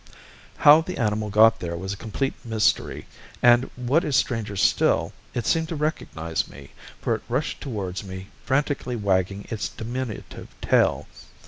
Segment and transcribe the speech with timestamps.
[0.57, 3.05] How the animal got there was a complete mystery,
[3.43, 8.29] and, what is stranger still, it seemed to recognize me, for it rushed towards me,
[8.43, 11.05] frantically wagging its diminutive tail.